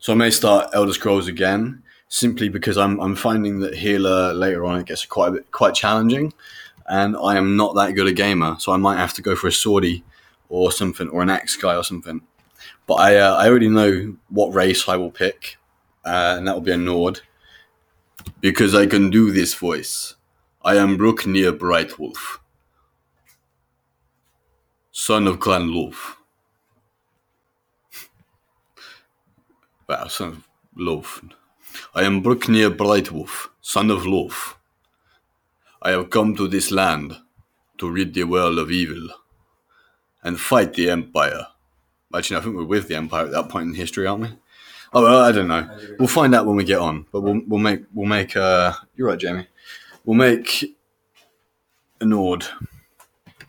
So 0.00 0.12
I 0.12 0.16
may 0.16 0.30
start 0.30 0.70
Elder 0.74 0.92
Scrolls 0.92 1.26
again, 1.26 1.82
simply 2.08 2.48
because 2.48 2.78
I'm 2.78 3.00
I'm 3.00 3.16
finding 3.16 3.58
that 3.60 3.74
healer 3.74 4.32
later 4.32 4.64
on 4.64 4.78
it 4.78 4.86
gets 4.86 5.04
quite 5.04 5.30
bit, 5.30 5.50
quite 5.50 5.74
challenging, 5.74 6.32
and 6.86 7.16
I 7.16 7.36
am 7.36 7.56
not 7.56 7.74
that 7.74 7.92
good 7.92 8.06
a 8.06 8.12
gamer, 8.12 8.56
so 8.60 8.72
I 8.72 8.76
might 8.76 8.96
have 8.96 9.12
to 9.14 9.22
go 9.22 9.34
for 9.34 9.48
a 9.48 9.50
swordy 9.50 10.04
or 10.48 10.70
something 10.70 11.08
or 11.08 11.20
an 11.20 11.30
axe 11.30 11.56
guy 11.56 11.74
or 11.74 11.82
something. 11.82 12.22
But 12.86 12.94
I 12.94 13.16
uh, 13.16 13.34
I 13.34 13.48
already 13.48 13.68
know 13.68 14.16
what 14.28 14.54
race 14.54 14.88
I 14.88 14.96
will 14.96 15.10
pick, 15.10 15.56
uh, 16.04 16.36
and 16.38 16.46
that 16.46 16.54
will 16.54 16.62
be 16.62 16.72
a 16.72 16.76
Nord, 16.76 17.22
because 18.40 18.76
I 18.76 18.86
can 18.86 19.10
do 19.10 19.32
this 19.32 19.54
voice. 19.54 20.14
I 20.64 20.76
am 20.76 20.96
Brooknir 20.96 21.58
Brightwolf, 21.58 22.38
son 24.92 25.26
of 25.26 25.40
Clan. 25.40 25.92
Well, 29.88 30.10
son 30.10 30.28
of 30.28 30.48
Love. 30.76 31.22
I 31.94 32.02
am 32.02 32.22
Brooknir 32.22 32.76
Brightwolf, 32.76 33.48
son 33.62 33.90
of 33.90 34.04
Love. 34.04 34.58
I 35.80 35.92
have 35.92 36.10
come 36.10 36.36
to 36.36 36.46
this 36.46 36.70
land 36.70 37.16
to 37.78 37.90
rid 37.90 38.12
the 38.12 38.24
world 38.24 38.58
of 38.58 38.70
evil 38.70 39.08
and 40.22 40.38
fight 40.38 40.74
the 40.74 40.90
Empire. 40.90 41.46
Actually, 42.14 42.36
I 42.36 42.40
think 42.42 42.56
we're 42.56 42.64
with 42.64 42.88
the 42.88 42.96
Empire 42.96 43.24
at 43.24 43.30
that 43.30 43.48
point 43.48 43.68
in 43.68 43.74
history, 43.74 44.06
aren't 44.06 44.24
we? 44.24 44.28
Oh, 44.92 45.04
well, 45.04 45.24
I 45.24 45.32
don't 45.32 45.48
know. 45.48 45.66
We'll 45.98 46.08
find 46.08 46.34
out 46.34 46.44
when 46.44 46.56
we 46.56 46.64
get 46.64 46.80
on. 46.80 47.06
But 47.10 47.22
we'll 47.22 47.40
we'll 47.46 47.60
make 47.60 47.80
we'll 47.94 48.08
make. 48.08 48.36
Uh, 48.36 48.74
you're 48.94 49.08
right, 49.08 49.18
Jamie. 49.18 49.46
We'll 50.04 50.18
make 50.18 50.64
a 52.02 52.04
Nord 52.04 52.44